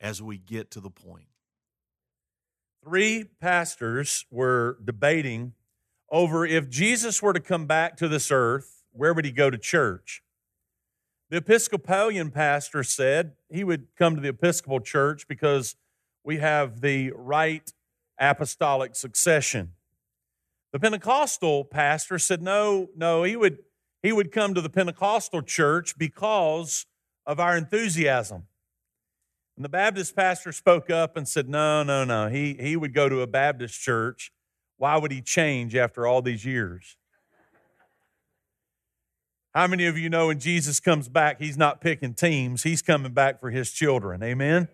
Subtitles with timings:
[0.00, 1.26] as we get to the point.
[2.82, 5.52] Three pastors were debating
[6.10, 9.58] over if Jesus were to come back to this earth, where would he go to
[9.58, 10.22] church?
[11.28, 15.76] The Episcopalian pastor said he would come to the Episcopal church because
[16.24, 17.72] we have the right
[18.18, 19.72] apostolic succession.
[20.72, 23.58] The Pentecostal pastor said no, no, he would
[24.02, 26.86] he would come to the Pentecostal church because
[27.26, 28.44] of our enthusiasm.
[29.60, 32.28] And the Baptist pastor spoke up and said, No, no, no.
[32.28, 34.32] He, he would go to a Baptist church.
[34.78, 36.96] Why would he change after all these years?
[39.54, 43.12] How many of you know when Jesus comes back, he's not picking teams, he's coming
[43.12, 44.22] back for his children?
[44.22, 44.66] Amen.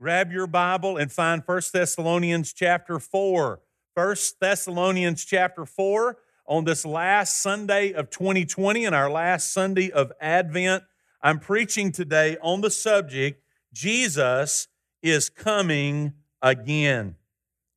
[0.00, 3.60] Grab your Bible and find 1 Thessalonians chapter 4.
[3.94, 10.10] 1 Thessalonians chapter 4 on this last Sunday of 2020 and our last Sunday of
[10.20, 10.82] Advent.
[11.22, 13.43] I'm preaching today on the subject
[13.74, 14.68] Jesus
[15.02, 17.16] is coming again.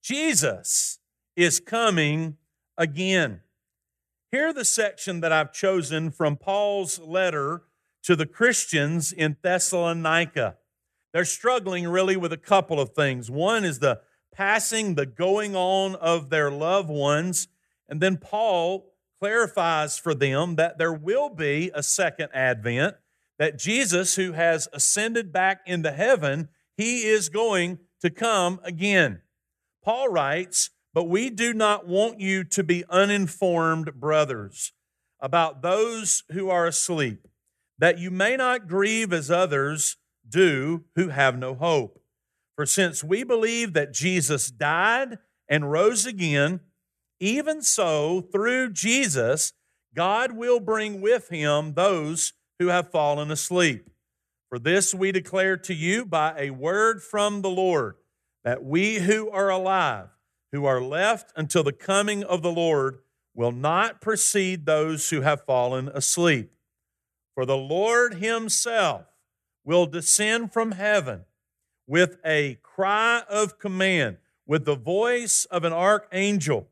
[0.02, 1.00] Jesus
[1.36, 2.38] is coming
[2.78, 3.42] again.
[4.32, 7.64] Hear the section that I've chosen from Paul's letter
[8.04, 10.58] to the Christians in Thessalonica.
[11.14, 13.32] They're struggling really with a couple of things.
[13.32, 17.48] One is the passing, the going on of their loved ones.
[17.90, 22.98] And then Paul clarifies for them that there will be a second advent
[23.40, 29.22] that Jesus, who has ascended back into heaven, he is going to come again.
[29.84, 34.74] Paul writes, But we do not want you to be uninformed, brothers,
[35.20, 37.28] about those who are asleep,
[37.80, 39.98] that you may not grieve as others
[40.28, 42.02] do who have no hope.
[42.56, 46.60] For since we believe that Jesus died and rose again,
[47.20, 49.54] even so, through Jesus,
[49.96, 53.90] God will bring with him those who have fallen asleep.
[54.50, 57.96] For this we declare to you by a word from the Lord,
[58.44, 60.08] that we who are alive,
[60.52, 63.00] who are left until the coming of the Lord,
[63.36, 66.52] will not precede those who have fallen asleep.
[67.36, 69.06] For the Lord himself
[69.64, 71.26] will descend from heaven
[71.86, 76.68] with a cry of command, with the voice of an archangel,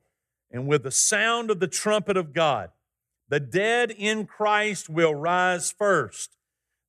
[0.49, 2.71] and with the sound of the trumpet of God
[3.29, 6.37] the dead in Christ will rise first.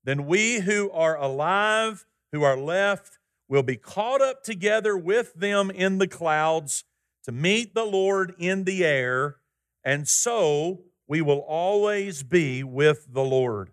[0.05, 5.71] Then we who are alive, who are left, will be caught up together with them
[5.71, 6.85] in the clouds
[7.25, 9.37] to meet the Lord in the air,
[9.85, 13.71] and so we will always be with the Lord.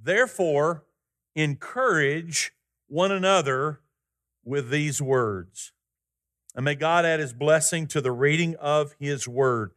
[0.00, 0.84] Therefore,
[1.34, 2.52] encourage
[2.88, 3.80] one another
[4.44, 5.72] with these words.
[6.54, 9.72] And may God add his blessing to the reading of his word.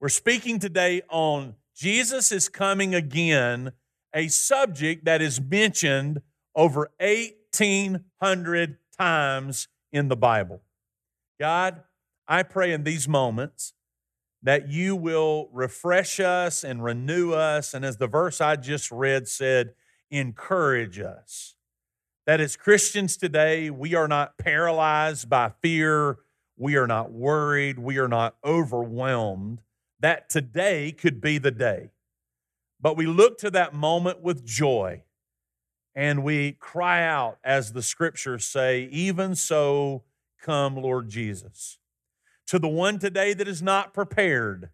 [0.00, 3.72] We're speaking today on Jesus is coming again,
[4.14, 6.22] a subject that is mentioned
[6.56, 10.62] over 1,800 times in the Bible.
[11.38, 11.82] God,
[12.26, 13.74] I pray in these moments
[14.42, 17.74] that you will refresh us and renew us.
[17.74, 19.74] And as the verse I just read said,
[20.10, 21.56] encourage us.
[22.26, 26.20] That as Christians today, we are not paralyzed by fear,
[26.56, 29.60] we are not worried, we are not overwhelmed
[30.00, 31.90] that today could be the day.
[32.80, 35.02] But we look to that moment with joy
[35.94, 40.04] and we cry out, as the scriptures say, Even so,
[40.40, 41.78] come, Lord Jesus.
[42.46, 44.70] To the one today that is not prepared,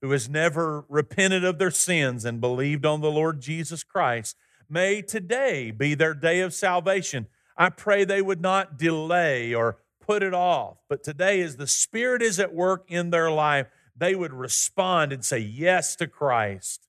[0.00, 4.36] who has never repented of their sins and believed on the Lord Jesus Christ,
[4.68, 7.26] may today be their day of salvation.
[7.56, 12.22] I pray they would not delay or put it off, but today, as the Spirit
[12.22, 16.88] is at work in their life, they would respond and say yes to Christ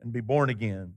[0.00, 0.94] and be born again.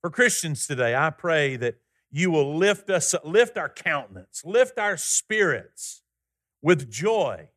[0.00, 1.76] For Christians today, I pray that
[2.10, 6.02] you will lift us lift our countenance, lift our spirits
[6.62, 7.48] with joy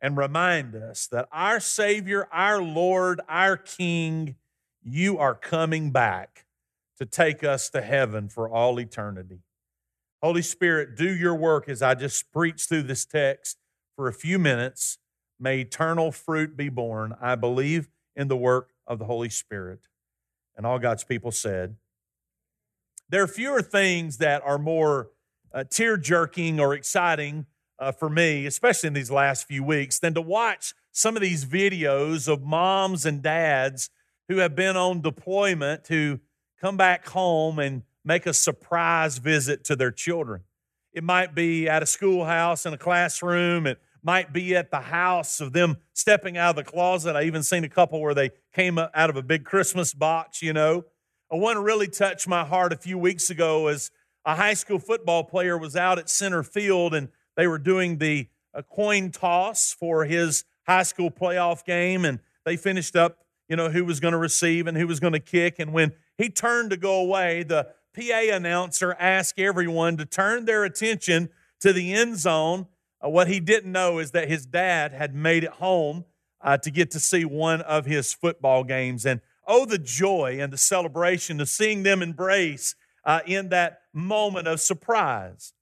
[0.00, 4.36] and remind us that our Savior, our Lord, our King,
[4.82, 6.46] you are coming back
[6.98, 9.40] to take us to heaven for all eternity.
[10.22, 13.58] Holy Spirit, do your work as I just preach through this text
[13.96, 14.98] for a few minutes.
[15.40, 17.14] May eternal fruit be born.
[17.20, 19.80] I believe in the work of the Holy Spirit.
[20.56, 21.76] And all God's people said,
[23.08, 25.10] There are fewer things that are more
[25.52, 27.46] uh, tear jerking or exciting
[27.78, 31.46] uh, for me, especially in these last few weeks, than to watch some of these
[31.46, 33.90] videos of moms and dads
[34.28, 36.20] who have been on deployment who
[36.60, 40.42] come back home and make a surprise visit to their children.
[40.92, 43.66] It might be at a schoolhouse in a classroom.
[43.66, 47.16] It might be at the house of them stepping out of the closet.
[47.16, 50.52] I even seen a couple where they came out of a big Christmas box, you
[50.52, 50.84] know.
[51.28, 53.90] One really touched my heart a few weeks ago as
[54.24, 58.28] a high school football player was out at center field and they were doing the
[58.52, 63.18] uh, coin toss for his high school playoff game and they finished up,
[63.48, 65.58] you know, who was going to receive and who was going to kick.
[65.58, 70.64] And when he turned to go away, the PA announcer asked everyone to turn their
[70.64, 71.30] attention
[71.60, 72.66] to the end zone.
[73.04, 76.04] Uh, what he didn't know is that his dad had made it home
[76.42, 79.04] uh, to get to see one of his football games.
[79.06, 82.74] And oh, the joy and the celebration of seeing them embrace
[83.04, 85.52] uh, in that moment of surprise.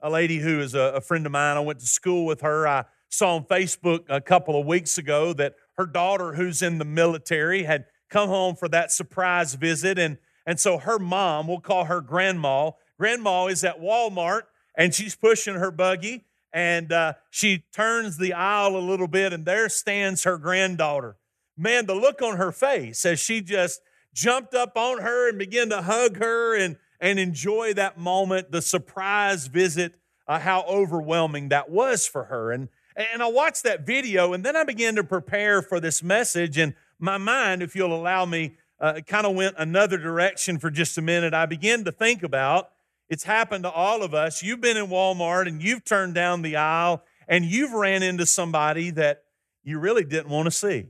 [0.00, 2.66] A lady who is a, a friend of mine, I went to school with her.
[2.68, 6.84] I saw on Facebook a couple of weeks ago that her daughter, who's in the
[6.84, 9.98] military, had come home for that surprise visit.
[9.98, 14.42] And, and so her mom, we'll call her grandma, grandma is at Walmart
[14.76, 16.24] and she's pushing her buggy
[16.56, 21.18] and uh, she turns the aisle a little bit and there stands her granddaughter.
[21.54, 23.82] Man, the look on her face as she just
[24.14, 28.62] jumped up on her and began to hug her and, and enjoy that moment, the
[28.62, 32.50] surprise visit, uh, how overwhelming that was for her.
[32.50, 36.56] And, and I watched that video and then I began to prepare for this message.
[36.56, 40.96] And my mind, if you'll allow me, uh, kind of went another direction for just
[40.96, 41.34] a minute.
[41.34, 42.70] I began to think about
[43.08, 44.42] it's happened to all of us.
[44.42, 48.90] You've been in Walmart and you've turned down the aisle and you've ran into somebody
[48.92, 49.22] that
[49.62, 50.86] you really didn't want to see.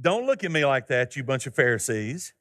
[0.00, 2.32] Don't look at me like that, you bunch of Pharisees.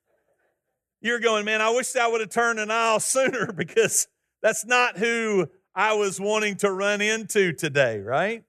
[1.02, 4.08] You're going, man, I wish I would have turned an aisle sooner because
[4.42, 8.44] that's not who I was wanting to run into today, right?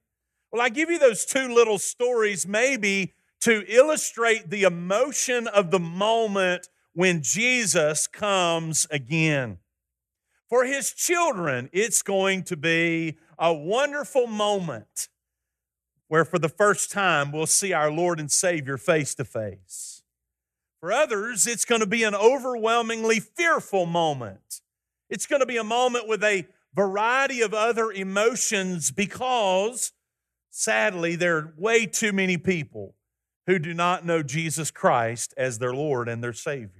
[0.51, 5.79] Well, I give you those two little stories maybe to illustrate the emotion of the
[5.79, 6.67] moment
[6.99, 9.59] when Jesus comes again.
[10.49, 15.07] For his children, it's going to be a wonderful moment
[16.09, 20.03] where for the first time we'll see our Lord and Savior face to face.
[20.81, 24.59] For others, it's going to be an overwhelmingly fearful moment.
[25.09, 29.93] It's going to be a moment with a variety of other emotions because,
[30.49, 32.95] sadly, there are way too many people
[33.47, 36.78] who do not know Jesus Christ as their Lord and their Savior.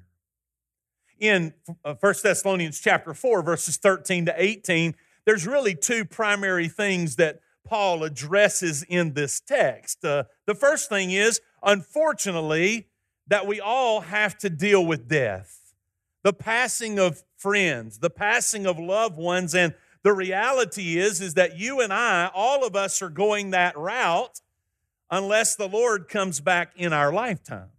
[1.20, 4.96] In 1 uh, Thessalonians chapter 4, verses 13 to 18,
[5.26, 10.04] there's really two primary things that Paul addresses in this text.
[10.04, 12.88] Uh, the first thing is, unfortunately,
[13.28, 15.74] that we all have to deal with death,
[16.24, 21.60] the passing of friends, the passing of loved ones, and the reality is is that
[21.60, 24.42] you and I, all of us are going that route
[25.12, 27.70] unless the Lord comes back in our lifetime.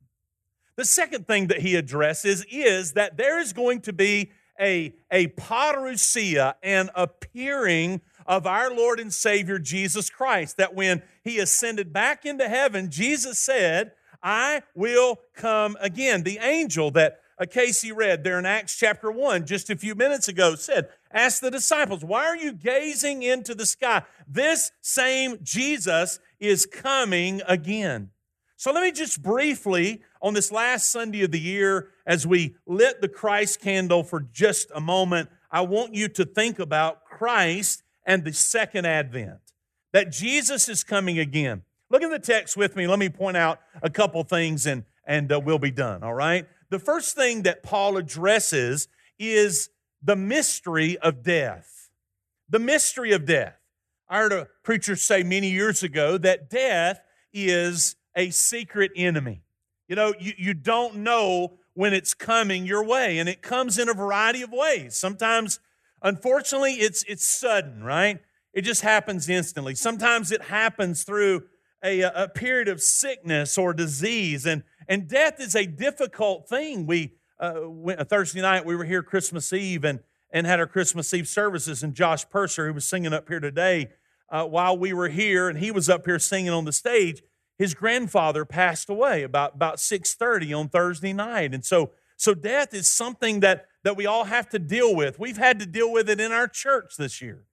[0.81, 5.27] The second thing that he addresses is that there is going to be a, a
[5.27, 10.57] parousia, an appearing of our Lord and Savior Jesus Christ.
[10.57, 13.93] That when he ascended back into heaven, Jesus said,
[14.23, 16.23] I will come again.
[16.23, 20.29] The angel that uh, Casey read there in Acts chapter 1 just a few minutes
[20.29, 24.05] ago said, Ask the disciples, why are you gazing into the sky?
[24.27, 28.13] This same Jesus is coming again.
[28.61, 33.01] So let me just briefly, on this last Sunday of the year, as we lit
[33.01, 38.23] the Christ candle for just a moment, I want you to think about Christ and
[38.23, 39.39] the second advent,
[39.95, 41.63] that Jesus is coming again.
[41.89, 42.87] Look at the text with me.
[42.87, 46.47] Let me point out a couple things and, and uh, we'll be done, all right?
[46.69, 48.89] The first thing that Paul addresses
[49.19, 49.71] is
[50.03, 51.89] the mystery of death.
[52.51, 53.57] The mystery of death.
[54.07, 57.01] I heard a preacher say many years ago that death
[57.33, 59.43] is a secret enemy.
[59.89, 63.89] You know, you, you don't know when it's coming your way, and it comes in
[63.89, 64.97] a variety of ways.
[64.97, 65.61] Sometimes
[66.03, 68.21] Unfortunately, it's, it's sudden, right?
[68.53, 69.75] It just happens instantly.
[69.75, 71.45] Sometimes it happens through
[71.85, 76.87] a, a period of sickness or disease, and, and death is a difficult thing.
[76.87, 80.01] We uh, went, Thursday night, we were here Christmas Eve and,
[80.31, 83.91] and had our Christmas Eve services, and Josh Purser, who was singing up here today,
[84.31, 87.23] uh, while we were here, and he was up here singing on the stage,
[87.61, 91.53] his grandfather passed away about, about 6.30 on Thursday night.
[91.53, 95.19] And so, so death is something that that we all have to deal with.
[95.19, 97.45] We've had to deal with it in our church this year.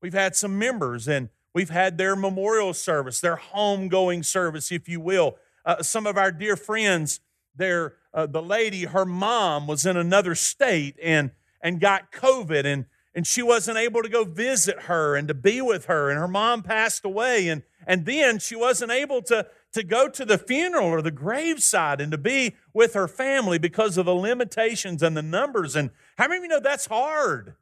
[0.00, 5.00] We've had some members and we've had their memorial service, their homegoing service, if you
[5.00, 5.36] will.
[5.64, 7.18] Uh, some of our dear friends,
[7.54, 12.86] their, uh, the lady, her mom was in another state and, and got COVID and,
[13.18, 16.28] and she wasn't able to go visit her and to be with her, and her
[16.28, 20.86] mom passed away, and, and then she wasn't able to, to go to the funeral
[20.86, 25.22] or the graveside and to be with her family because of the limitations and the
[25.22, 25.74] numbers.
[25.74, 27.56] And how many of you know that's hard?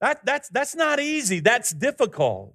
[0.00, 2.54] That, that's, that's not easy, that's difficult.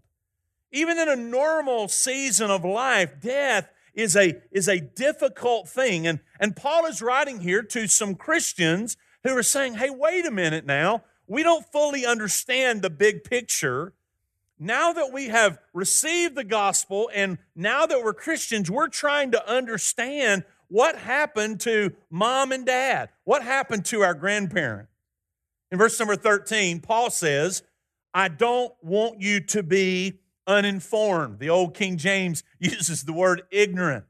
[0.71, 6.07] Even in a normal season of life, death is a, is a difficult thing.
[6.07, 10.31] And, and Paul is writing here to some Christians who are saying, hey, wait a
[10.31, 11.03] minute now.
[11.27, 13.93] We don't fully understand the big picture.
[14.59, 19.49] Now that we have received the gospel and now that we're Christians, we're trying to
[19.49, 24.87] understand what happened to mom and dad, what happened to our grandparent.
[25.71, 27.63] In verse number 13, Paul says,
[28.13, 31.39] I don't want you to be uninformed.
[31.39, 34.05] The old King James uses the word ignorant.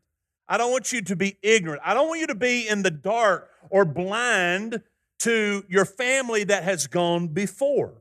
[0.48, 1.82] I don't want you to be ignorant.
[1.84, 4.84] I don't want you to be in the dark or blind
[5.20, 7.94] to your family that has gone before.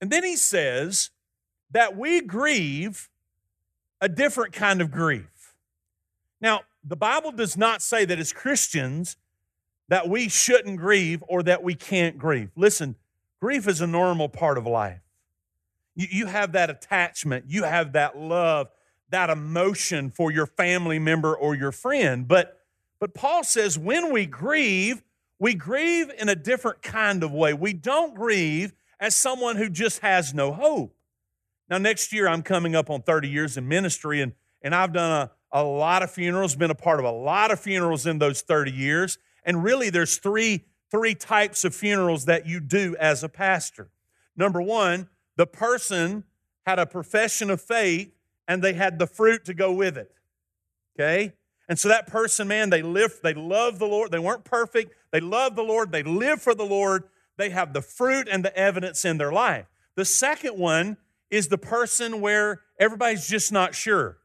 [0.00, 1.10] And then he says
[1.70, 3.08] that we grieve
[4.00, 5.54] a different kind of grief.
[6.40, 9.16] Now, the Bible does not say that as Christians
[9.88, 12.50] that we shouldn't grieve or that we can't grieve.
[12.56, 12.96] Listen,
[13.40, 15.00] grief is a normal part of life.
[15.94, 18.68] You, you have that attachment, you have that love,
[19.10, 22.26] that emotion for your family member or your friend.
[22.26, 22.60] But,
[22.98, 25.02] but Paul says when we grieve,
[25.38, 27.52] we grieve in a different kind of way.
[27.52, 30.96] We don't grieve as someone who just has no hope.
[31.68, 35.30] Now, next year, I'm coming up on 30 years in ministry, and, and I've done
[35.52, 38.40] a, a lot of funerals, been a part of a lot of funerals in those
[38.42, 39.18] 30 years.
[39.44, 43.90] And really, there's three, three types of funerals that you do as a pastor.
[44.36, 46.24] Number one, the person
[46.66, 48.12] had a profession of faith
[48.48, 50.12] and they had the fruit to go with it.
[50.94, 51.32] Okay?
[51.68, 54.12] And so that person, man, they live, they love the Lord.
[54.12, 54.94] They weren't perfect.
[55.16, 55.92] They love the Lord.
[55.92, 57.04] They live for the Lord.
[57.38, 59.64] They have the fruit and the evidence in their life.
[59.94, 60.98] The second one
[61.30, 64.18] is the person where everybody's just not sure.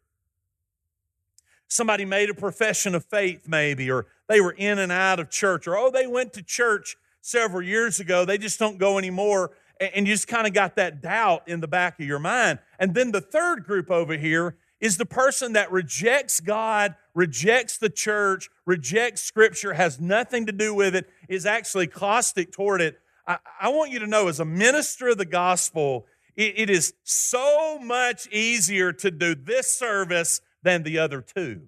[1.69, 5.65] Somebody made a profession of faith, maybe, or they were in and out of church,
[5.65, 8.25] or oh, they went to church several years ago.
[8.25, 9.51] They just don't go anymore.
[9.79, 12.59] And you just kind of got that doubt in the back of your mind.
[12.79, 17.89] And then the third group over here is the person that rejects God, rejects the
[17.89, 22.99] church, rejects Scripture, has nothing to do with it, is actually caustic toward it.
[23.27, 26.93] I, I want you to know, as a minister of the gospel, it, it is
[27.03, 31.63] so much easier to do this service than the other two.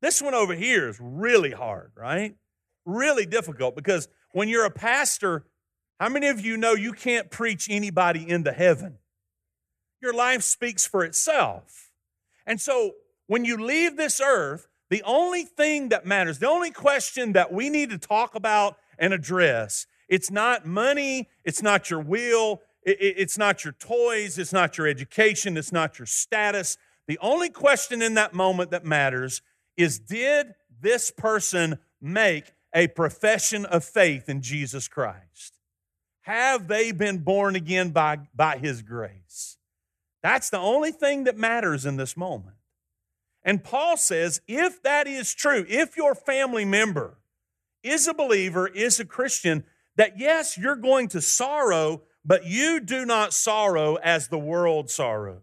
[0.00, 2.34] This one over here is really hard, right?
[2.84, 5.44] Really difficult because when you're a pastor,
[6.00, 8.98] how many of you know you can't preach anybody into heaven?
[10.02, 11.92] your life speaks for itself.
[12.44, 12.92] And so
[13.32, 17.70] when you leave this earth, the only thing that matters, the only question that we
[17.70, 23.64] need to talk about and address, it's not money, it's not your will, it's not
[23.64, 26.76] your toys, it's not your education, it's not your status.
[27.08, 29.40] The only question in that moment that matters
[29.78, 30.48] is did
[30.82, 35.58] this person make a profession of faith in Jesus Christ?
[36.20, 39.56] Have they been born again by, by His grace?
[40.22, 42.56] That's the only thing that matters in this moment.
[43.44, 47.18] And Paul says if that is true, if your family member
[47.82, 49.64] is a believer, is a Christian,
[49.96, 55.42] that yes, you're going to sorrow, but you do not sorrow as the world sorrows.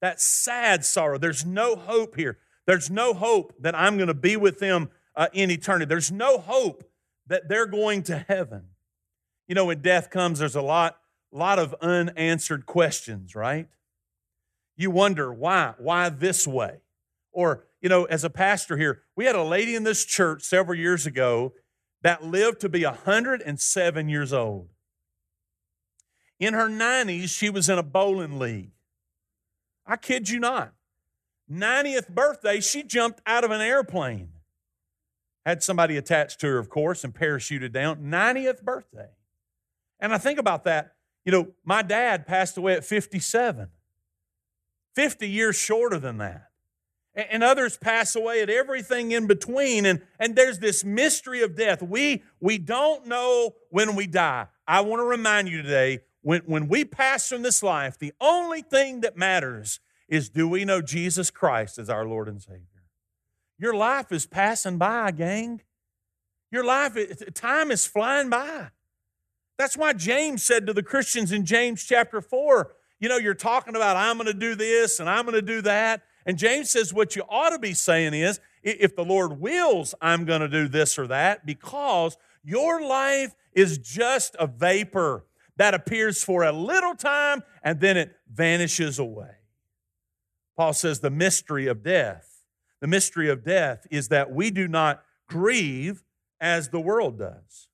[0.00, 1.18] That sad sorrow.
[1.18, 2.38] There's no hope here.
[2.66, 5.86] There's no hope that I'm going to be with them uh, in eternity.
[5.86, 6.84] There's no hope
[7.26, 8.64] that they're going to heaven.
[9.48, 10.98] You know, when death comes, there's a lot
[11.32, 13.66] lot of unanswered questions, right?
[14.76, 16.81] You wonder why, why this way?
[17.32, 20.78] Or, you know, as a pastor here, we had a lady in this church several
[20.78, 21.54] years ago
[22.02, 24.68] that lived to be 107 years old.
[26.38, 28.72] In her 90s, she was in a bowling league.
[29.86, 30.72] I kid you not.
[31.50, 34.30] 90th birthday, she jumped out of an airplane.
[35.44, 38.04] Had somebody attached to her, of course, and parachuted down.
[38.04, 39.10] 90th birthday.
[40.00, 40.92] And I think about that.
[41.24, 43.68] You know, my dad passed away at 57,
[44.94, 46.51] 50 years shorter than that.
[47.14, 49.84] And others pass away at everything in between.
[49.84, 51.82] And, and there's this mystery of death.
[51.82, 54.46] We, we don't know when we die.
[54.66, 58.62] I want to remind you today when, when we pass from this life, the only
[58.62, 62.66] thing that matters is do we know Jesus Christ as our Lord and Savior?
[63.58, 65.60] Your life is passing by, gang.
[66.50, 66.96] Your life,
[67.34, 68.68] time is flying by.
[69.58, 73.76] That's why James said to the Christians in James chapter 4, you know, you're talking
[73.76, 76.02] about, I'm going to do this and I'm going to do that.
[76.24, 80.24] And James says, what you ought to be saying is, if the Lord wills, I'm
[80.24, 85.24] going to do this or that because your life is just a vapor.
[85.56, 89.30] that appears for a little time and then it vanishes away.
[90.56, 92.44] Paul says the mystery of death,
[92.80, 96.04] the mystery of death is that we do not grieve
[96.40, 97.68] as the world does.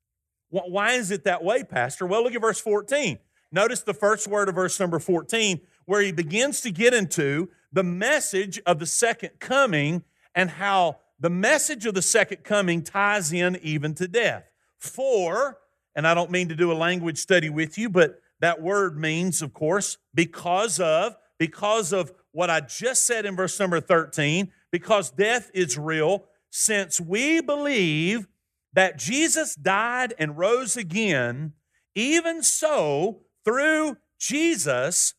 [0.50, 2.06] Why is it that way, Pastor?
[2.06, 3.18] Well, look at verse 14.
[3.50, 7.82] Notice the first word of verse number 14, where he begins to get into the
[7.82, 10.02] message of the second coming
[10.34, 14.44] and how the message of the second coming ties in even to death.
[14.78, 15.58] For,
[15.94, 19.42] and I don't mean to do a language study with you, but that word means,
[19.42, 25.10] of course, because of, because of what I just said in verse number 13, because
[25.10, 28.28] death is real, since we believe
[28.72, 31.54] that Jesus died and rose again,
[31.94, 35.14] even so, through Jesus,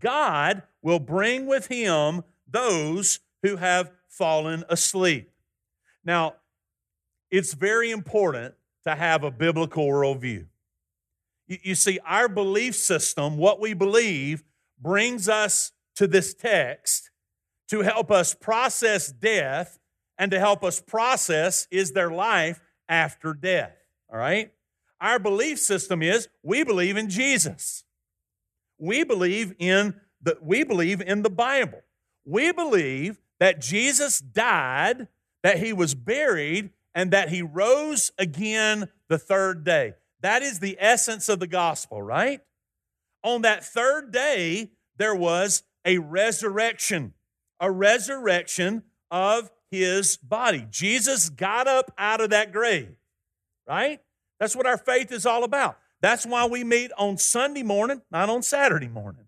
[0.00, 5.30] God will bring with him those who have fallen asleep.
[6.04, 6.34] Now,
[7.30, 10.46] it's very important to have a biblical worldview.
[11.46, 14.44] You, see, our belief system, what we believe,
[14.80, 17.10] brings us to this text
[17.68, 19.78] to help us process death
[20.18, 23.76] and to help us process is there life after death.
[24.10, 24.52] All right?
[25.00, 27.84] Our belief system is we believe in Jesus.
[28.78, 31.80] We believe in the we believe in the Bible.
[32.24, 35.08] We believe that Jesus died,
[35.42, 39.94] that he was buried, and that he rose again the third day.
[40.20, 42.40] That is the essence of the gospel, right?
[43.22, 47.14] On that third day, there was a resurrection,
[47.60, 50.66] a resurrection of his body.
[50.70, 52.96] Jesus got up out of that grave,
[53.68, 54.00] right?
[54.40, 55.78] That's what our faith is all about.
[56.00, 59.26] That's why we meet on Sunday morning, not on Saturday morning.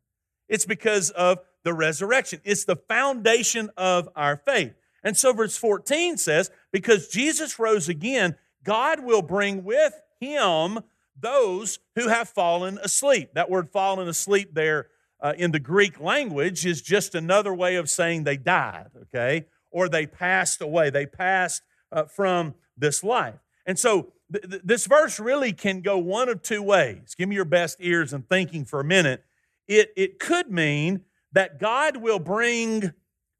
[0.48, 2.40] It's because of the resurrection.
[2.44, 4.74] It's the foundation of our faith.
[5.02, 10.80] And so, verse 14 says, Because Jesus rose again, God will bring with him
[11.18, 13.30] those who have fallen asleep.
[13.34, 14.88] That word fallen asleep there
[15.20, 19.46] uh, in the Greek language is just another way of saying they died, okay?
[19.70, 20.90] Or they passed away.
[20.90, 23.34] They passed uh, from this life.
[23.66, 27.14] And so, th- th- this verse really can go one of two ways.
[27.16, 29.24] Give me your best ears and thinking for a minute
[29.70, 32.92] it, it could mean that God will bring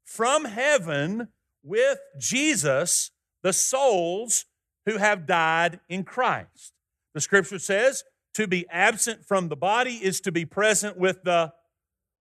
[0.05, 1.27] from heaven
[1.61, 3.11] with Jesus
[3.43, 4.45] the souls
[4.85, 6.71] who have died in Christ.
[7.13, 8.05] The scripture says
[8.35, 11.51] to be absent from the body is to be present with the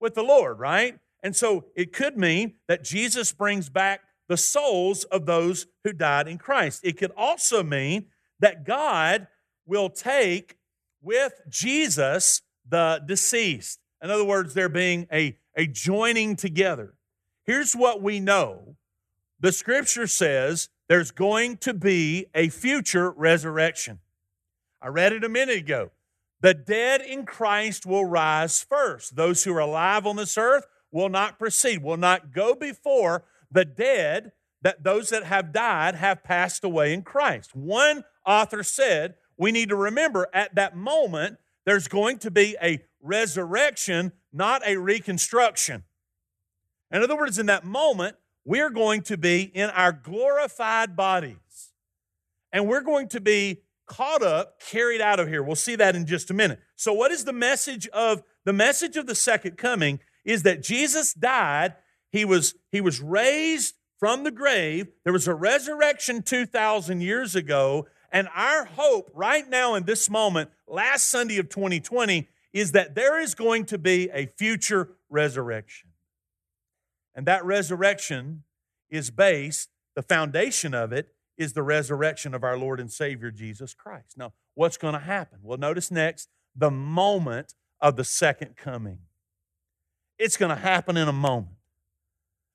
[0.01, 0.97] with the Lord, right?
[1.21, 6.27] And so it could mean that Jesus brings back the souls of those who died
[6.27, 6.81] in Christ.
[6.83, 8.05] It could also mean
[8.39, 9.27] that God
[9.65, 10.55] will take
[11.01, 13.79] with Jesus the deceased.
[14.01, 16.93] In other words, there being a, a joining together.
[17.45, 18.75] Here's what we know
[19.39, 23.99] the scripture says there's going to be a future resurrection.
[24.81, 25.91] I read it a minute ago.
[26.41, 29.15] The dead in Christ will rise first.
[29.15, 33.65] Those who are alive on this earth will not proceed, will not go before the
[33.65, 34.31] dead,
[34.61, 37.55] that those that have died have passed away in Christ.
[37.55, 42.79] One author said, we need to remember at that moment, there's going to be a
[43.01, 45.83] resurrection, not a reconstruction.
[46.91, 51.37] In other words, in that moment, we're going to be in our glorified bodies.
[52.51, 55.43] And we're going to be caught up, carried out of here.
[55.43, 56.59] We'll see that in just a minute.
[56.75, 59.99] So, what is the message of the message of the second coming?
[60.25, 61.75] Is that Jesus died,
[62.11, 64.87] he was, he was raised from the grave.
[65.03, 67.87] There was a resurrection 2,000 years ago.
[68.11, 73.19] And our hope right now in this moment, last Sunday of 2020, is that there
[73.19, 75.89] is going to be a future resurrection.
[77.13, 78.43] And that resurrection
[78.89, 83.73] is based, the foundation of it is the resurrection of our Lord and Savior Jesus
[83.73, 84.17] Christ.
[84.17, 85.39] Now, what's going to happen?
[85.43, 88.99] Well, notice next the moment of the second coming.
[90.17, 91.58] It's going to happen in a moment.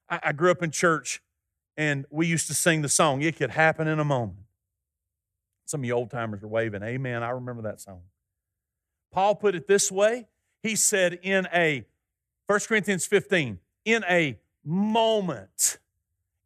[0.08, 1.22] I, I grew up in church
[1.76, 4.38] and we used to sing the song, It Could Happen in a Moment.
[5.66, 7.22] Some of you old timers are waving, Amen.
[7.22, 8.02] I remember that song.
[9.12, 10.26] Paul put it this way
[10.62, 11.84] He said, in a,
[12.46, 15.78] 1 Corinthians 15, in a moment,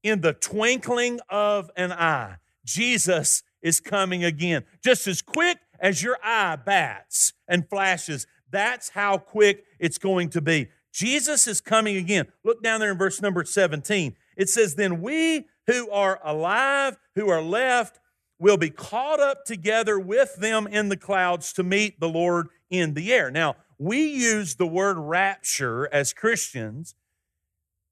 [0.02, 4.64] in the twinkling of an eye, Jesus is coming again.
[4.82, 10.40] Just as quick as your eye bats and flashes, that's how quick it's going to
[10.40, 10.68] be.
[10.98, 12.26] Jesus is coming again.
[12.42, 14.16] Look down there in verse number 17.
[14.36, 18.00] It says, Then we who are alive, who are left,
[18.40, 22.94] will be caught up together with them in the clouds to meet the Lord in
[22.94, 23.30] the air.
[23.30, 26.96] Now, we use the word rapture as Christians,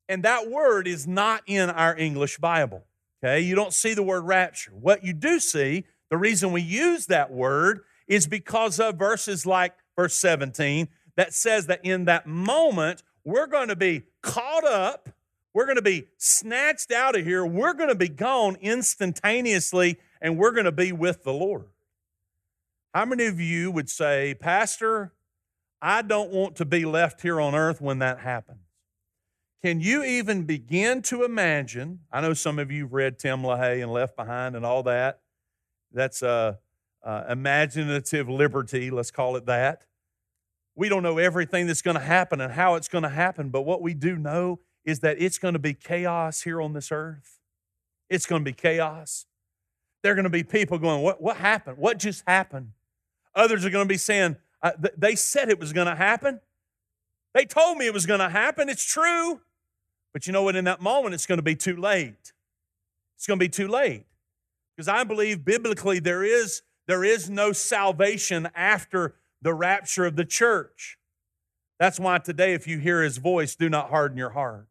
[0.09, 2.87] and that word is not in our English Bible.
[3.23, 4.73] Okay, you don't see the word rapture.
[4.73, 9.75] What you do see, the reason we use that word is because of verses like
[9.97, 15.09] verse 17, that says that in that moment, we're going to be caught up,
[15.55, 20.38] we're going to be snatched out of here, we're going to be gone instantaneously, and
[20.38, 21.66] we're going to be with the Lord.
[22.94, 25.12] How many of you would say, Pastor,
[25.83, 28.61] I don't want to be left here on earth when that happens?
[29.62, 32.00] Can you even begin to imagine?
[32.12, 35.20] I know some of you have read Tim LaHaye and Left Behind and all that.
[35.92, 36.22] That's
[37.29, 39.83] imaginative liberty, let's call it that.
[40.77, 43.62] We don't know everything that's going to happen and how it's going to happen, but
[43.62, 47.41] what we do know is that it's going to be chaos here on this earth.
[48.11, 49.27] It's going to be chaos.
[50.03, 51.79] There are going to be people going, What, what happened?
[51.79, 52.73] What just happened?
[53.35, 56.41] Others are going to be saying, th- They said it was going to happen.
[57.35, 58.69] They told me it was going to happen.
[58.69, 59.41] It's true.
[60.12, 60.57] But you know what?
[60.57, 62.33] In that moment, it's going to be too late.
[63.17, 64.05] It's going to be too late.
[64.77, 69.15] Because I believe biblically there is, there is no salvation after
[69.47, 70.99] the rapture of the church.
[71.79, 74.67] That's why today, if you hear his voice, do not harden your heart.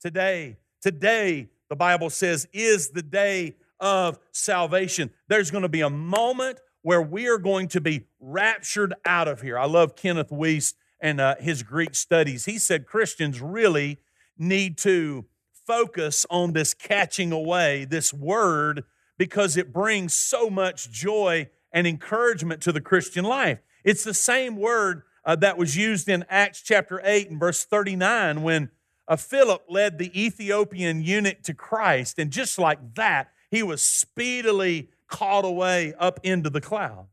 [0.00, 5.10] Today, today, the Bible says, is the day of salvation.
[5.26, 9.40] There's going to be a moment where we are going to be raptured out of
[9.40, 9.58] here.
[9.58, 12.44] I love Kenneth Wuest and uh, his Greek studies.
[12.44, 13.98] He said Christians really
[14.38, 15.24] need to
[15.66, 18.84] focus on this catching away, this word,
[19.18, 23.58] because it brings so much joy and encouragement to the Christian life.
[23.84, 28.42] It's the same word uh, that was used in Acts chapter 8 and verse 39
[28.42, 28.70] when
[29.08, 32.18] uh, Philip led the Ethiopian eunuch to Christ.
[32.18, 37.08] And just like that, he was speedily caught away up into the clouds.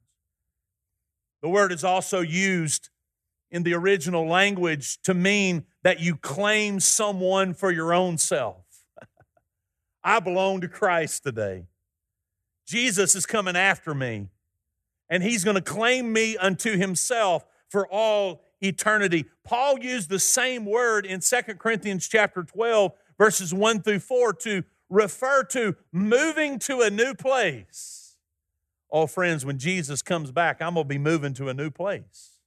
[1.41, 2.89] The word is also used
[3.51, 8.63] in the original language to mean that you claim someone for your own self.
[10.03, 11.65] I belong to Christ today.
[12.67, 14.27] Jesus is coming after me,
[15.09, 19.25] and he's going to claim me unto himself for all eternity.
[19.43, 24.63] Paul used the same word in Second Corinthians chapter 12, verses 1 through 4 to
[24.89, 28.17] refer to moving to a new place.
[28.91, 32.39] Oh, friends, when Jesus comes back, I'm going to be moving to a new place.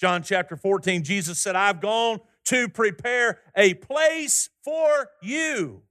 [0.00, 5.82] John chapter 14, Jesus said, I've gone to prepare a place for you.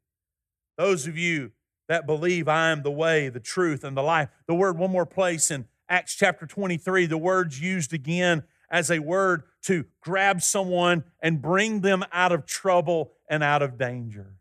[0.77, 1.51] Those of you
[1.87, 4.29] that believe I am the way, the truth, and the life.
[4.47, 8.99] The word, one more place in Acts chapter 23, the word's used again as a
[8.99, 14.35] word to grab someone and bring them out of trouble and out of danger.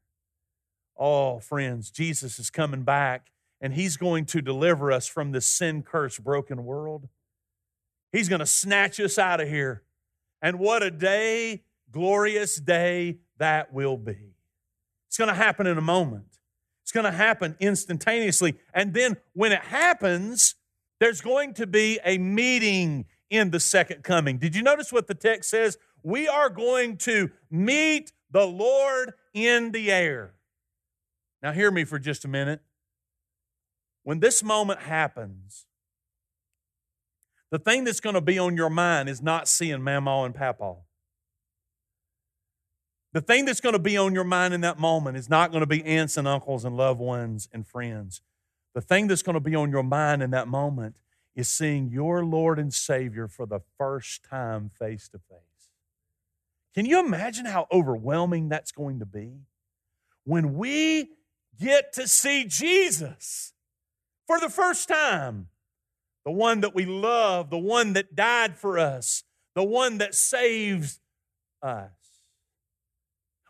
[0.98, 3.30] Oh, friends, Jesus is coming back
[3.60, 7.08] and he's going to deliver us from this sin cursed, broken world.
[8.12, 9.82] He's going to snatch us out of here.
[10.42, 14.34] And what a day, glorious day that will be.
[15.08, 16.38] It's going to happen in a moment.
[16.82, 18.56] It's going to happen instantaneously.
[18.72, 20.54] And then when it happens,
[21.00, 24.38] there's going to be a meeting in the second coming.
[24.38, 25.78] Did you notice what the text says?
[26.02, 30.34] We are going to meet the Lord in the air.
[31.42, 32.60] Now, hear me for just a minute.
[34.02, 35.66] When this moment happens,
[37.50, 40.76] the thing that's going to be on your mind is not seeing Mama and Papa.
[43.12, 45.62] The thing that's going to be on your mind in that moment is not going
[45.62, 48.20] to be aunts and uncles and loved ones and friends.
[48.76, 51.00] The thing that's going to be on your mind in that moment
[51.34, 55.70] is seeing your Lord and Savior for the first time face to face.
[56.74, 59.30] Can you imagine how overwhelming that's going to be?
[60.24, 61.08] When we
[61.58, 63.54] get to see Jesus
[64.26, 65.48] for the first time
[66.26, 71.00] the one that we love, the one that died for us, the one that saves
[71.62, 71.92] us.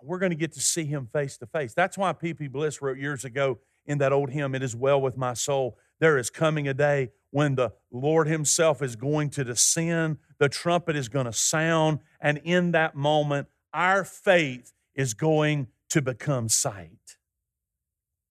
[0.01, 1.75] We're going to get to see him face to face.
[1.75, 2.47] That's why P.P.
[2.47, 5.79] Bliss wrote years ago in that old hymn, It is Well with My Soul.
[5.99, 10.97] There is coming a day when the Lord Himself is going to descend, the trumpet
[10.97, 17.17] is going to sound, and in that moment, our faith is going to become sight.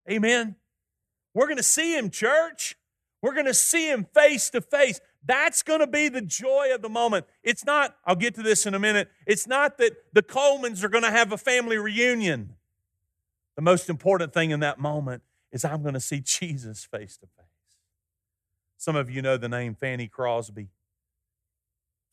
[0.10, 0.56] Amen.
[1.34, 2.76] We're going to see Him, church.
[3.26, 5.02] We're going to see him face to face.
[5.26, 7.26] That's going to be the joy of the moment.
[7.42, 10.90] It's not, I'll get to this in a minute, it's not that the Colemans are
[10.90, 12.54] going to have a family reunion.
[13.56, 17.28] The most important thing in that moment is I'm going to see Jesus face to
[17.28, 17.46] face.
[18.78, 20.70] Some of you know the name Fanny Crosby.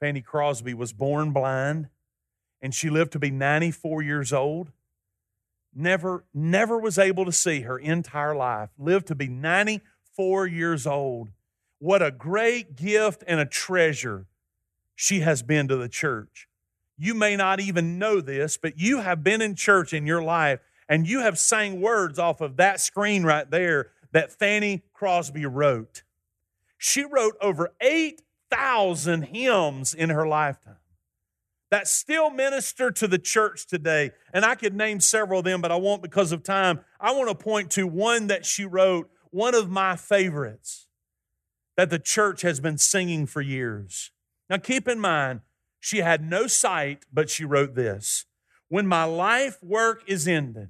[0.01, 1.89] Fanny Crosby was born blind
[2.61, 4.71] and she lived to be 94 years old.
[5.75, 8.71] Never, never was able to see her entire life.
[8.79, 11.31] Lived to be 94 years old.
[11.79, 14.27] What a great gift and a treasure
[14.95, 16.47] she has been to the church.
[16.97, 20.61] You may not even know this, but you have been in church in your life
[20.93, 26.03] and you have sang words off of that screen right there that Fanny Crosby wrote.
[26.77, 30.77] She wrote over 8,000 hymns in her lifetime
[31.71, 34.11] that still minister to the church today.
[34.35, 36.81] And I could name several of them, but I won't because of time.
[37.01, 40.89] I want to point to one that she wrote, one of my favorites
[41.75, 44.11] that the church has been singing for years.
[44.51, 45.41] Now, keep in mind,
[45.81, 48.27] she had no sight, but she wrote this
[48.69, 50.69] When my life work is ended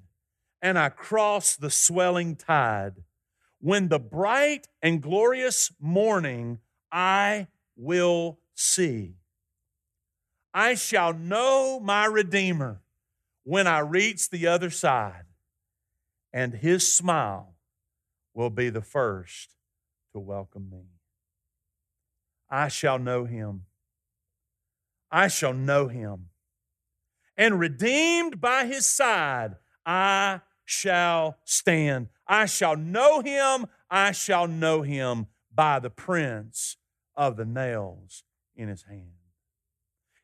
[0.62, 3.03] and I cross the swelling tide,
[3.59, 9.16] when the bright and glorious morning I will see,
[10.55, 12.81] I shall know my Redeemer
[13.42, 15.25] when I reach the other side,
[16.33, 17.55] and his smile
[18.35, 19.57] will be the first
[20.12, 20.85] to welcome me.
[22.48, 23.64] I shall know him.
[25.11, 26.29] I shall know him.
[27.37, 32.09] And redeemed by his side, I shall stand.
[32.27, 33.66] I shall know him.
[33.90, 36.77] I shall know him by the prints
[37.14, 38.25] of the nails
[38.57, 39.12] in his hand.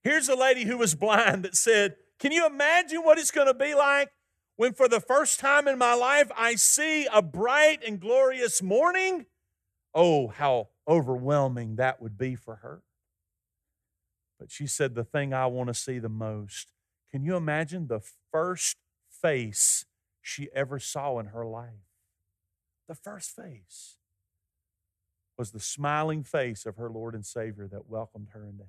[0.03, 3.55] Here's a lady who was blind that said, Can you imagine what it's going to
[3.55, 4.11] be like
[4.57, 9.27] when, for the first time in my life, I see a bright and glorious morning?
[9.95, 12.83] Oh, how overwhelming that would be for her.
[14.39, 16.73] But she said, The thing I want to see the most.
[17.11, 18.77] Can you imagine the first
[19.11, 19.85] face
[20.29, 21.89] she ever saw in her life?
[22.87, 23.97] The first face
[25.37, 28.65] was the smiling face of her Lord and Savior that welcomed her into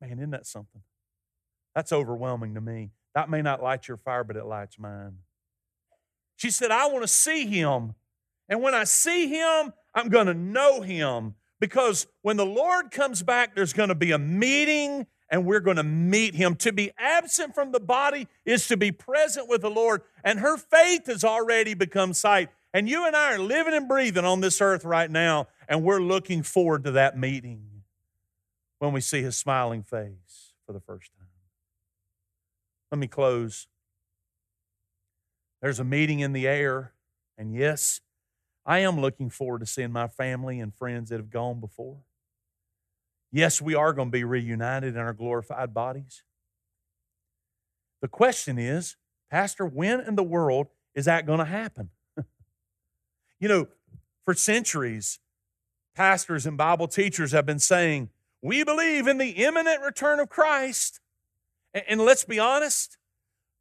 [0.00, 0.10] heaven.
[0.10, 0.82] Man, isn't that something?
[1.74, 2.90] That's overwhelming to me.
[3.14, 5.18] That may not light your fire, but it lights mine.
[6.36, 7.94] She said, I want to see him.
[8.48, 13.22] And when I see him, I'm going to know him because when the Lord comes
[13.22, 16.54] back, there's going to be a meeting and we're going to meet him.
[16.56, 20.56] To be absent from the body is to be present with the Lord, and her
[20.56, 22.50] faith has already become sight.
[22.72, 26.00] And you and I are living and breathing on this earth right now, and we're
[26.00, 27.82] looking forward to that meeting
[28.78, 31.28] when we see his smiling face for the first time.
[32.92, 33.66] Let me close.
[35.62, 36.92] There's a meeting in the air,
[37.38, 38.00] and yes,
[38.64, 41.98] I am looking forward to seeing my family and friends that have gone before.
[43.36, 46.22] Yes, we are going to be reunited in our glorified bodies.
[48.00, 48.96] The question is,
[49.30, 51.90] Pastor, when in the world is that going to happen?
[53.38, 53.68] you know,
[54.24, 55.18] for centuries,
[55.94, 58.08] pastors and Bible teachers have been saying,
[58.40, 61.00] we believe in the imminent return of Christ.
[61.74, 62.96] And let's be honest,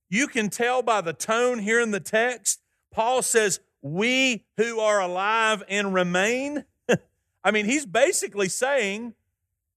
[0.10, 2.62] you can tell by the tone here in the text.
[2.94, 6.64] Paul says, we who are alive and remain.
[7.44, 9.16] I mean, he's basically saying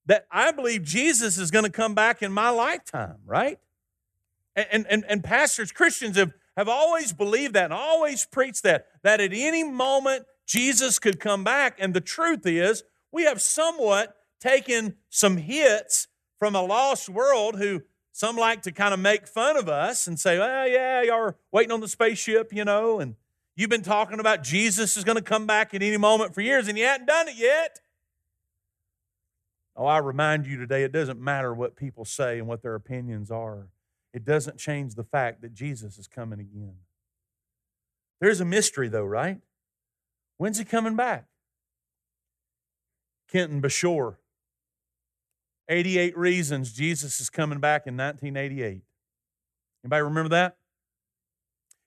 [0.08, 3.58] that I believe Jesus is going to come back in my lifetime, right?
[4.56, 9.20] And, and, and pastors, Christians have, have always believed that and always preached that, that
[9.20, 11.76] at any moment Jesus could come back.
[11.78, 17.82] And the truth is, we have somewhat taken some hits from a lost world who
[18.10, 21.36] some like to kind of make fun of us and say, well, yeah, y'all are
[21.52, 23.14] waiting on the spaceship, you know, and
[23.58, 26.68] You've been talking about Jesus is going to come back at any moment for years,
[26.68, 27.80] and you hadn't done it yet.
[29.78, 33.30] Oh, I remind you today, it doesn't matter what people say and what their opinions
[33.30, 33.68] are.
[34.12, 36.78] It doesn't change the fact that Jesus is coming again.
[38.20, 39.38] There's a mystery, though, right?
[40.36, 41.26] When's he coming back?
[43.30, 44.16] Kenton Bashore.
[45.68, 48.82] 88 reasons Jesus is coming back in 1988.
[49.84, 50.56] Anybody remember that?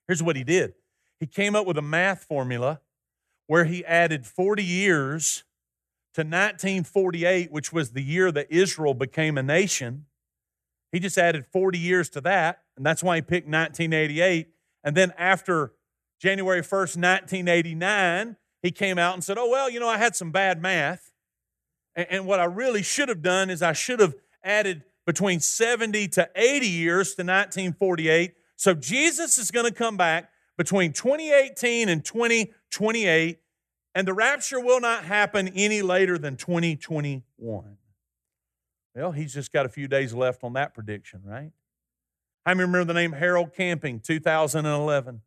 [0.08, 0.74] Here's what he did
[1.20, 2.80] he came up with a math formula
[3.48, 5.44] where he added 40 years
[6.14, 10.06] to 1948, which was the year that Israel became a nation.
[10.90, 14.48] He just added 40 years to that, and that's why he picked 1988.
[14.84, 15.72] And then after
[16.20, 20.30] January 1st, 1989, he came out and said, Oh, well, you know, I had some
[20.30, 21.10] bad math.
[21.94, 26.30] And what I really should have done is I should have added between 70 to
[26.34, 28.34] 80 years to 1948.
[28.56, 33.38] So Jesus is going to come back between 2018 and 2028,
[33.94, 37.76] and the rapture will not happen any later than 2021.
[38.94, 41.52] Well, he's just got a few days left on that prediction, right?
[42.44, 45.22] I remember the name Harold Camping, 2011.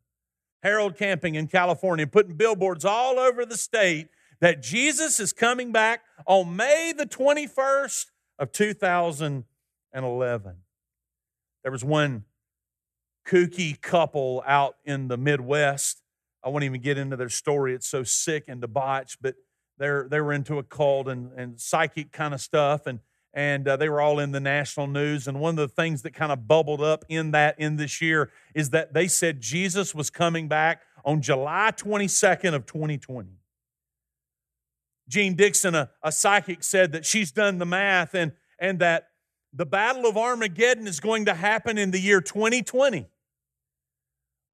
[0.62, 4.10] Harold Camping in California, putting billboards all over the state
[4.42, 8.08] that Jesus is coming back on May the 21st
[8.40, 10.56] of 2011.
[11.64, 12.26] There was one
[13.26, 16.02] kooky couple out in the Midwest.
[16.46, 17.74] I won't even get into their story.
[17.74, 19.36] It's so sick and debauched, but
[19.78, 23.00] they're they were into a cult and, and psychic kind of stuff, and
[23.34, 25.28] and uh, they were all in the national news.
[25.28, 28.32] And one of the things that kind of bubbled up in that in this year
[28.54, 33.32] is that they said Jesus was coming back on July 22nd of 2020.
[35.10, 39.10] Jeane Dixon, a, a psychic, said that she's done the math and, and that
[39.54, 43.06] the Battle of Armageddon is going to happen in the year 2020.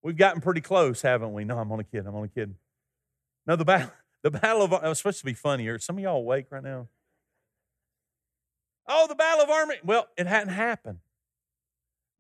[0.04, 1.44] We've gotten pretty close, haven't we?
[1.44, 2.08] No, I'm only kidding.
[2.08, 2.56] I'm only kidding.
[3.46, 3.92] No, the battle,
[4.24, 5.80] the battle of, it was supposed to be funnier.
[5.80, 6.88] Some of y'all awake right now?
[8.88, 9.88] Oh, the battle of Armageddon.
[9.88, 11.00] Well, it hadn't happened.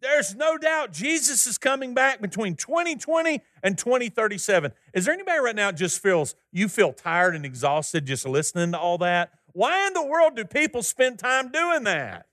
[0.01, 4.71] There's no doubt Jesus is coming back between 2020 and 2037.
[4.93, 8.79] Is there anybody right now just feels you feel tired and exhausted just listening to
[8.79, 9.31] all that?
[9.53, 12.25] Why in the world do people spend time doing that?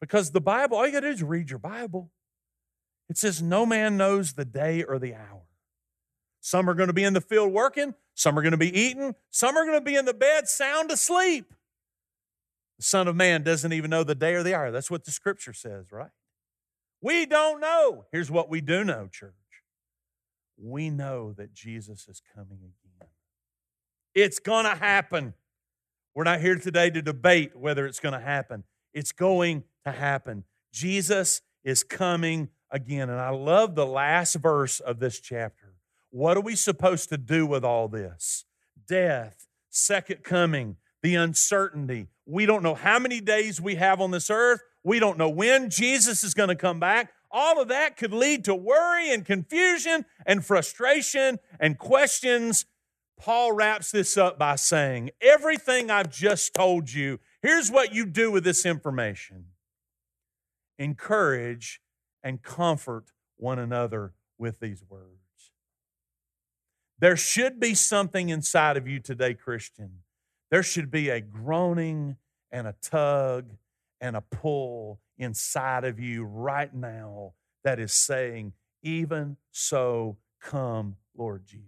[0.00, 2.10] Because the Bible, all you got to do is read your Bible.
[3.10, 5.42] It says, No man knows the day or the hour.
[6.40, 9.14] Some are going to be in the field working, some are going to be eating,
[9.30, 11.52] some are going to be in the bed sound asleep.
[12.78, 14.70] The Son of Man doesn't even know the day or the hour.
[14.70, 16.12] That's what the scripture says, right?
[17.02, 18.06] We don't know.
[18.12, 19.34] Here's what we do know, church.
[20.56, 23.08] We know that Jesus is coming again.
[24.14, 25.34] It's going to happen.
[26.14, 28.64] We're not here today to debate whether it's going to happen.
[28.94, 30.44] It's going to happen.
[30.72, 33.10] Jesus is coming again.
[33.10, 35.74] And I love the last verse of this chapter.
[36.10, 38.44] What are we supposed to do with all this?
[38.86, 42.08] Death, second coming, the uncertainty.
[42.26, 44.60] We don't know how many days we have on this earth.
[44.82, 47.12] We don't know when Jesus is going to come back.
[47.30, 52.66] All of that could lead to worry and confusion and frustration and questions.
[53.18, 58.30] Paul wraps this up by saying, Everything I've just told you, here's what you do
[58.30, 59.46] with this information
[60.78, 61.80] encourage
[62.22, 65.52] and comfort one another with these words.
[66.98, 70.02] There should be something inside of you today, Christian,
[70.50, 72.16] there should be a groaning
[72.50, 73.52] and a tug
[74.00, 78.52] and a pull inside of you right now that is saying,
[78.82, 81.66] Even so, come, Lord Jesus.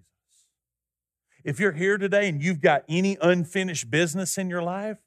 [1.45, 4.99] If you're here today and you've got any unfinished business in your life,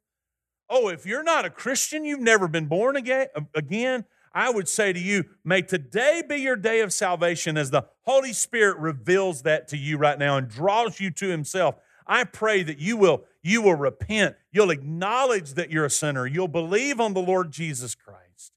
[0.70, 4.92] oh, if you're not a Christian, you've never been born again, again I would say
[4.92, 9.70] to you, may today be your day of salvation as the Holy Spirit reveals that
[9.70, 11.76] to you right now and draws you to Himself.
[12.06, 14.36] I pray that you will, you will repent.
[14.52, 16.28] You'll acknowledge that you're a sinner.
[16.28, 18.52] You'll believe on the Lord Jesus Christ.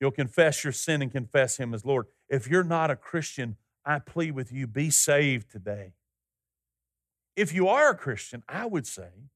[0.00, 2.06] You'll confess your sin and confess Him as Lord.
[2.28, 5.92] If you're not a Christian, I plead with you, be saved today.
[7.36, 9.28] If you are a Christian, I would say,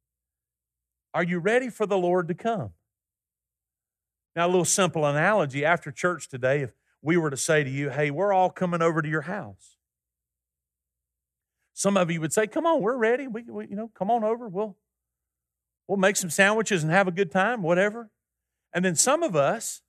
[1.14, 2.72] are you ready for the Lord to come?
[4.36, 7.90] Now, a little simple analogy after church today, if we were to say to you,
[7.90, 9.76] hey, we're all coming over to your house.
[11.74, 13.26] Some of you would say, "Come on, we're ready.
[13.26, 14.48] We, we, you know, come on over.
[14.48, 14.76] We'll
[15.88, 18.10] we'll make some sandwiches and have a good time, whatever."
[18.72, 19.82] And then some of us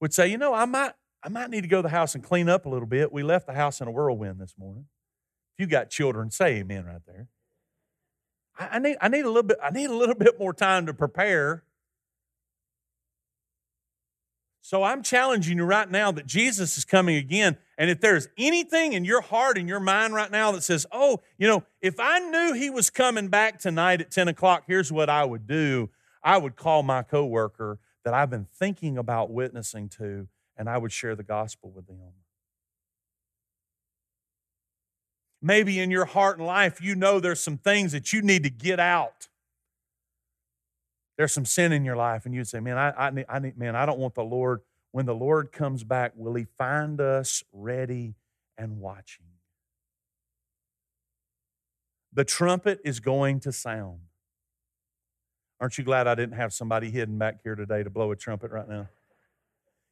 [0.00, 2.24] would say, "You know, I might I might need to go to the house and
[2.24, 3.12] clean up a little bit.
[3.12, 4.86] We left the house in a whirlwind this morning."
[5.56, 7.28] If you got children, say amen right there.
[8.58, 10.86] I, I need I need a little bit I need a little bit more time
[10.86, 11.62] to prepare
[14.60, 17.56] so I'm challenging you right now that Jesus is coming again.
[17.76, 21.20] And if there's anything in your heart and your mind right now that says, oh,
[21.38, 25.08] you know, if I knew he was coming back tonight at 10 o'clock, here's what
[25.08, 25.90] I would do.
[26.22, 30.92] I would call my coworker that I've been thinking about witnessing to, and I would
[30.92, 31.98] share the gospel with them.
[35.40, 38.50] Maybe in your heart and life, you know there's some things that you need to
[38.50, 39.28] get out
[41.18, 43.58] there's some sin in your life, and you'd say, Man, I, I, need, I need,
[43.58, 44.60] man, I don't want the Lord.
[44.92, 48.14] When the Lord comes back, will He find us ready
[48.56, 49.26] and watching?
[52.12, 53.98] The trumpet is going to sound.
[55.60, 58.52] Aren't you glad I didn't have somebody hidden back here today to blow a trumpet
[58.52, 58.88] right now?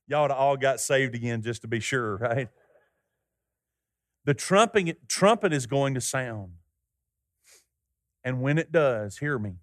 [0.07, 2.49] Y'all all got saved again just to be sure, right?
[4.25, 6.53] The trumpet, trumpet is going to sound.
[8.25, 9.57] And when it does, hear me,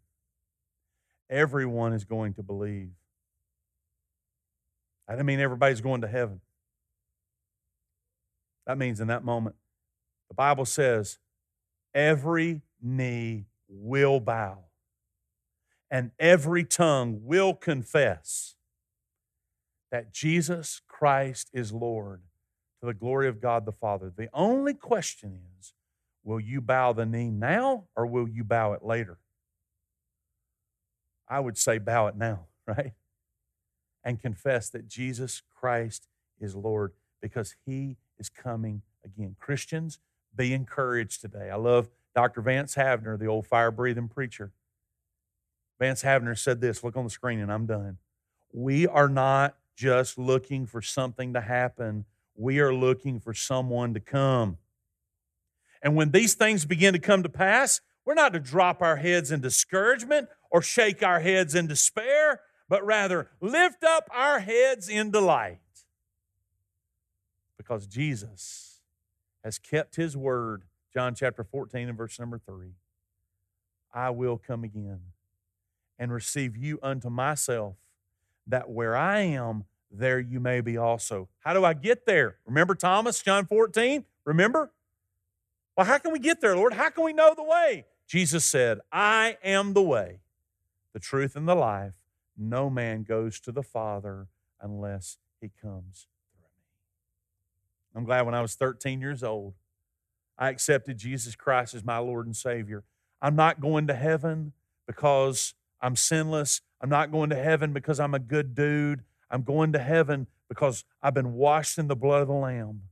[1.33, 2.91] everyone is going to believe.
[5.07, 6.39] I don't mean everybody's going to heaven.
[8.67, 9.55] That means in that moment,
[10.29, 11.17] the Bible says,
[11.93, 14.59] every knee will bow
[15.91, 18.55] and every tongue will confess
[19.91, 22.21] that Jesus Christ is Lord
[22.79, 24.13] to the glory of God the Father.
[24.15, 25.73] The only question is
[26.23, 29.17] will you bow the knee now or will you bow it later?
[31.33, 32.93] I would say bow it now, right?
[34.03, 36.07] And confess that Jesus Christ
[36.39, 39.35] is Lord because he is coming again.
[39.39, 39.97] Christians,
[40.35, 41.49] be encouraged today.
[41.49, 42.41] I love Dr.
[42.41, 44.51] Vance Havner, the old fire breathing preacher.
[45.79, 47.97] Vance Havner said this look on the screen, and I'm done.
[48.51, 52.05] We are not just looking for something to happen,
[52.35, 54.59] we are looking for someone to come.
[55.81, 59.31] And when these things begin to come to pass, We're not to drop our heads
[59.31, 65.09] in discouragement or shake our heads in despair, but rather lift up our heads in
[65.09, 65.57] delight.
[67.57, 68.79] Because Jesus
[69.43, 72.75] has kept his word, John chapter 14 and verse number 3.
[73.93, 74.99] I will come again
[75.97, 77.75] and receive you unto myself,
[78.47, 81.29] that where I am, there you may be also.
[81.39, 82.37] How do I get there?
[82.45, 84.05] Remember Thomas, John 14?
[84.25, 84.71] Remember?
[85.75, 86.73] Well, how can we get there, Lord?
[86.73, 87.85] How can we know the way?
[88.07, 90.19] Jesus said, I am the way,
[90.93, 91.93] the truth, and the life.
[92.37, 94.27] No man goes to the Father
[94.61, 96.49] unless he comes through me.
[97.95, 99.53] I'm glad when I was 13 years old,
[100.37, 102.83] I accepted Jesus Christ as my Lord and Savior.
[103.21, 104.53] I'm not going to heaven
[104.87, 106.61] because I'm sinless.
[106.81, 109.03] I'm not going to heaven because I'm a good dude.
[109.29, 112.83] I'm going to heaven because I've been washed in the blood of the Lamb.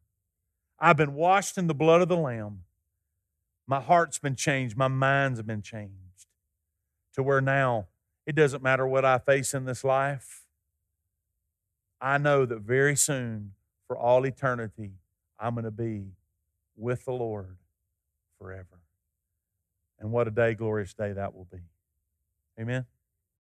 [0.80, 2.64] I've been washed in the blood of the Lamb.
[3.68, 4.76] My heart's been changed.
[4.76, 6.28] My mind's been changed
[7.14, 7.88] to where now
[8.26, 10.44] it doesn't matter what I face in this life.
[12.00, 13.54] I know that very soon,
[13.88, 14.92] for all eternity,
[15.40, 16.06] I'm going to be
[16.76, 17.58] with the Lord
[18.40, 18.80] forever.
[20.00, 21.60] And what a day, glorious day that will be.
[22.60, 22.86] Amen.